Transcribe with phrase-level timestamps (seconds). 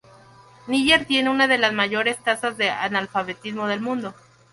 [0.65, 4.15] Níger tiene una de las mayores tasas de analfabetismo del mundo.